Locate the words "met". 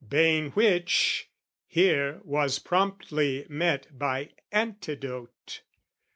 3.47-3.99